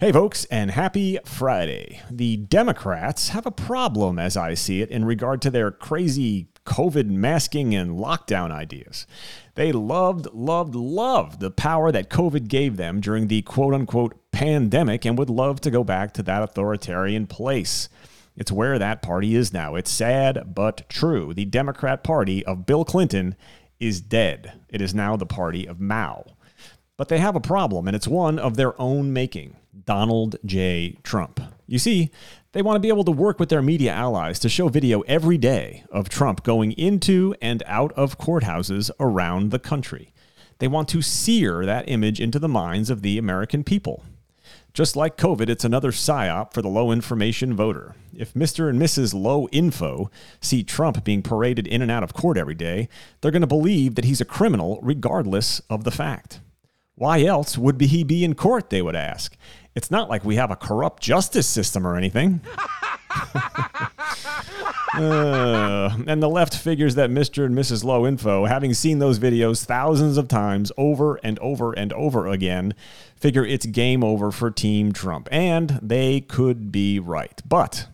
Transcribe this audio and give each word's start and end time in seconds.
Hey, 0.00 0.12
folks, 0.12 0.44
and 0.44 0.70
happy 0.70 1.18
Friday. 1.24 2.02
The 2.08 2.36
Democrats 2.36 3.30
have 3.30 3.46
a 3.46 3.50
problem, 3.50 4.16
as 4.16 4.36
I 4.36 4.54
see 4.54 4.80
it, 4.80 4.92
in 4.92 5.04
regard 5.04 5.42
to 5.42 5.50
their 5.50 5.72
crazy 5.72 6.46
COVID 6.64 7.06
masking 7.06 7.74
and 7.74 7.98
lockdown 7.98 8.52
ideas. 8.52 9.08
They 9.56 9.72
loved, 9.72 10.28
loved, 10.32 10.76
loved 10.76 11.40
the 11.40 11.50
power 11.50 11.90
that 11.90 12.10
COVID 12.10 12.46
gave 12.46 12.76
them 12.76 13.00
during 13.00 13.26
the 13.26 13.42
quote 13.42 13.74
unquote 13.74 14.14
pandemic 14.30 15.04
and 15.04 15.18
would 15.18 15.30
love 15.30 15.60
to 15.62 15.70
go 15.72 15.82
back 15.82 16.12
to 16.12 16.22
that 16.22 16.44
authoritarian 16.44 17.26
place. 17.26 17.88
It's 18.36 18.52
where 18.52 18.78
that 18.78 19.02
party 19.02 19.34
is 19.34 19.52
now. 19.52 19.74
It's 19.74 19.90
sad, 19.90 20.54
but 20.54 20.88
true. 20.88 21.34
The 21.34 21.44
Democrat 21.44 22.04
Party 22.04 22.46
of 22.46 22.66
Bill 22.66 22.84
Clinton 22.84 23.34
is 23.80 24.00
dead. 24.00 24.60
It 24.68 24.80
is 24.80 24.94
now 24.94 25.16
the 25.16 25.26
party 25.26 25.66
of 25.66 25.80
Mao. 25.80 26.24
But 26.98 27.08
they 27.08 27.18
have 27.18 27.36
a 27.36 27.40
problem, 27.40 27.86
and 27.86 27.96
it's 27.96 28.08
one 28.08 28.38
of 28.38 28.56
their 28.56 28.78
own 28.78 29.12
making. 29.14 29.56
Donald 29.86 30.36
J. 30.44 30.98
Trump. 31.02 31.40
You 31.66 31.78
see, 31.78 32.10
they 32.52 32.60
want 32.60 32.76
to 32.76 32.80
be 32.80 32.88
able 32.88 33.04
to 33.04 33.12
work 33.12 33.38
with 33.38 33.48
their 33.48 33.62
media 33.62 33.92
allies 33.92 34.38
to 34.40 34.48
show 34.48 34.68
video 34.68 35.00
every 35.02 35.38
day 35.38 35.84
of 35.90 36.08
Trump 36.08 36.42
going 36.42 36.72
into 36.72 37.34
and 37.40 37.62
out 37.66 37.92
of 37.92 38.18
courthouses 38.18 38.90
around 38.98 39.50
the 39.50 39.60
country. 39.60 40.12
They 40.58 40.66
want 40.66 40.88
to 40.88 41.00
sear 41.00 41.64
that 41.64 41.88
image 41.88 42.20
into 42.20 42.40
the 42.40 42.48
minds 42.48 42.90
of 42.90 43.02
the 43.02 43.16
American 43.16 43.62
people. 43.62 44.04
Just 44.74 44.96
like 44.96 45.16
COVID, 45.16 45.48
it's 45.48 45.64
another 45.64 45.92
psyop 45.92 46.52
for 46.52 46.62
the 46.62 46.68
low 46.68 46.90
information 46.90 47.54
voter. 47.54 47.94
If 48.12 48.34
Mr. 48.34 48.68
and 48.68 48.80
Mrs. 48.80 49.14
Low 49.14 49.46
Info 49.52 50.10
see 50.40 50.64
Trump 50.64 51.04
being 51.04 51.22
paraded 51.22 51.66
in 51.68 51.80
and 51.80 51.90
out 51.90 52.02
of 52.02 52.12
court 52.12 52.36
every 52.36 52.54
day, 52.54 52.88
they're 53.20 53.30
going 53.30 53.40
to 53.40 53.46
believe 53.46 53.94
that 53.94 54.04
he's 54.04 54.20
a 54.20 54.24
criminal 54.24 54.80
regardless 54.82 55.60
of 55.70 55.84
the 55.84 55.92
fact. 55.92 56.40
Why 56.98 57.22
else 57.22 57.56
would 57.56 57.80
he 57.80 58.02
be 58.02 58.24
in 58.24 58.34
court, 58.34 58.70
they 58.70 58.82
would 58.82 58.96
ask. 58.96 59.36
It's 59.76 59.88
not 59.90 60.08
like 60.08 60.24
we 60.24 60.34
have 60.34 60.50
a 60.50 60.56
corrupt 60.56 61.00
justice 61.00 61.46
system 61.46 61.86
or 61.86 61.96
anything. 61.96 62.40
uh, 64.94 65.96
and 66.08 66.20
the 66.20 66.28
left 66.28 66.56
figures 66.56 66.96
that 66.96 67.10
Mr. 67.10 67.46
and 67.46 67.54
Mrs. 67.54 67.84
Low 67.84 68.04
Info, 68.04 68.46
having 68.46 68.74
seen 68.74 68.98
those 68.98 69.20
videos 69.20 69.64
thousands 69.64 70.16
of 70.16 70.26
times 70.26 70.72
over 70.76 71.20
and 71.22 71.38
over 71.38 71.72
and 71.72 71.92
over 71.92 72.26
again, 72.26 72.74
figure 73.14 73.44
it's 73.44 73.66
game 73.66 74.02
over 74.02 74.32
for 74.32 74.50
Team 74.50 74.92
Trump. 74.92 75.28
And 75.30 75.78
they 75.80 76.20
could 76.20 76.72
be 76.72 76.98
right. 76.98 77.40
But, 77.48 77.86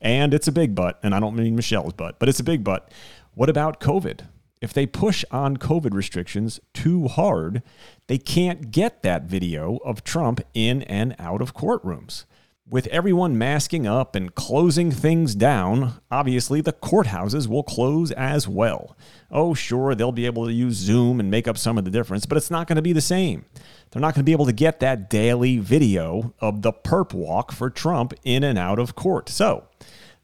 and 0.00 0.32
it's 0.32 0.46
a 0.46 0.52
big 0.52 0.76
but, 0.76 1.00
and 1.02 1.16
I 1.16 1.18
don't 1.18 1.34
mean 1.34 1.56
Michelle's 1.56 1.94
but, 1.94 2.20
but 2.20 2.28
it's 2.28 2.40
a 2.40 2.44
big 2.44 2.62
but. 2.62 2.92
What 3.34 3.48
about 3.48 3.80
COVID? 3.80 4.20
If 4.62 4.72
they 4.72 4.86
push 4.86 5.24
on 5.32 5.56
COVID 5.56 5.92
restrictions 5.92 6.60
too 6.72 7.08
hard, 7.08 7.62
they 8.06 8.16
can't 8.16 8.70
get 8.70 9.02
that 9.02 9.24
video 9.24 9.78
of 9.84 10.04
Trump 10.04 10.40
in 10.54 10.82
and 10.82 11.16
out 11.18 11.42
of 11.42 11.52
courtrooms. 11.52 12.24
With 12.70 12.86
everyone 12.86 13.36
masking 13.36 13.88
up 13.88 14.14
and 14.14 14.34
closing 14.34 14.92
things 14.92 15.34
down, 15.34 16.00
obviously 16.12 16.60
the 16.60 16.72
courthouses 16.72 17.48
will 17.48 17.64
close 17.64 18.12
as 18.12 18.46
well. 18.46 18.96
Oh, 19.32 19.52
sure, 19.52 19.96
they'll 19.96 20.12
be 20.12 20.26
able 20.26 20.46
to 20.46 20.52
use 20.52 20.76
Zoom 20.76 21.18
and 21.18 21.28
make 21.28 21.48
up 21.48 21.58
some 21.58 21.76
of 21.76 21.84
the 21.84 21.90
difference, 21.90 22.24
but 22.24 22.38
it's 22.38 22.50
not 22.50 22.68
going 22.68 22.76
to 22.76 22.82
be 22.82 22.92
the 22.92 23.00
same. 23.00 23.44
They're 23.90 24.00
not 24.00 24.14
going 24.14 24.22
to 24.22 24.28
be 24.28 24.32
able 24.32 24.46
to 24.46 24.52
get 24.52 24.78
that 24.78 25.10
daily 25.10 25.58
video 25.58 26.34
of 26.38 26.62
the 26.62 26.72
perp 26.72 27.12
walk 27.12 27.50
for 27.50 27.68
Trump 27.68 28.14
in 28.22 28.44
and 28.44 28.58
out 28.58 28.78
of 28.78 28.94
court. 28.94 29.28
So 29.28 29.64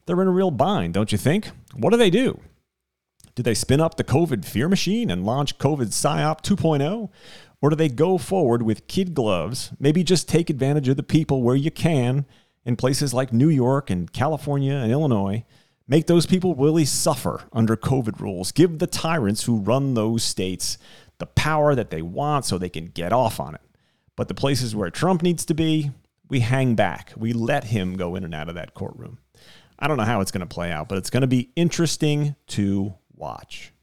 they're 0.05 0.21
in 0.21 0.27
a 0.29 0.31
real 0.31 0.49
bind, 0.49 0.93
don't 0.93 1.11
you 1.11 1.17
think? 1.17 1.51
What 1.75 1.91
do 1.91 1.97
they 1.97 2.09
do? 2.09 2.39
Do 3.39 3.43
they 3.43 3.53
spin 3.53 3.79
up 3.79 3.95
the 3.95 4.03
COVID 4.03 4.43
fear 4.43 4.67
machine 4.67 5.09
and 5.09 5.25
launch 5.25 5.57
COVID 5.59 5.93
PSYOP 5.93 6.41
2.0? 6.41 7.09
Or 7.61 7.69
do 7.69 7.75
they 7.77 7.87
go 7.87 8.17
forward 8.17 8.63
with 8.63 8.87
kid 8.87 9.13
gloves, 9.13 9.71
maybe 9.79 10.03
just 10.03 10.27
take 10.27 10.49
advantage 10.49 10.89
of 10.89 10.97
the 10.97 11.03
people 11.03 11.41
where 11.41 11.55
you 11.55 11.71
can 11.71 12.25
in 12.65 12.75
places 12.75 13.13
like 13.13 13.31
New 13.31 13.47
York 13.47 13.89
and 13.89 14.11
California 14.11 14.73
and 14.73 14.91
Illinois? 14.91 15.45
Make 15.87 16.07
those 16.07 16.25
people 16.25 16.53
really 16.53 16.83
suffer 16.83 17.43
under 17.53 17.77
COVID 17.77 18.19
rules. 18.19 18.51
Give 18.51 18.77
the 18.77 18.87
tyrants 18.87 19.43
who 19.43 19.55
run 19.55 19.93
those 19.93 20.21
states 20.21 20.77
the 21.19 21.25
power 21.25 21.75
that 21.75 21.91
they 21.91 22.01
want 22.01 22.43
so 22.43 22.57
they 22.57 22.67
can 22.67 22.87
get 22.87 23.13
off 23.13 23.39
on 23.39 23.55
it. 23.55 23.61
But 24.17 24.27
the 24.27 24.33
places 24.33 24.75
where 24.75 24.89
Trump 24.89 25.21
needs 25.21 25.45
to 25.45 25.53
be, 25.53 25.91
we 26.27 26.41
hang 26.41 26.75
back. 26.75 27.13
We 27.15 27.31
let 27.31 27.63
him 27.63 27.95
go 27.95 28.15
in 28.15 28.25
and 28.25 28.35
out 28.35 28.49
of 28.49 28.55
that 28.55 28.73
courtroom. 28.73 29.19
I 29.81 29.87
don't 29.87 29.95
know 29.95 30.03
how 30.03 30.19
it's 30.19 30.31
going 30.31 30.45
to 30.45 30.53
play 30.53 30.73
out, 30.73 30.89
but 30.89 30.97
it's 30.97 31.09
going 31.09 31.21
to 31.21 31.27
be 31.27 31.51
interesting 31.55 32.35
to 32.47 32.95
watch. 33.19 33.73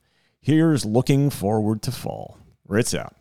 Here's 0.40 0.84
looking 0.84 1.30
forward 1.30 1.82
to 1.82 1.92
fall. 1.92 2.38
Ritz 2.66 2.94
out. 2.94 3.15